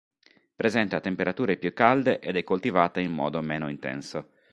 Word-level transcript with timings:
Presenta 0.55 0.99
temperature 0.99 1.57
più 1.57 1.73
calde 1.73 2.17
ed 2.21 2.35
è 2.35 2.43
coltivata 2.43 2.99
in 2.99 3.11
modo 3.11 3.39
meno 3.43 3.69
intenso. 3.69 4.31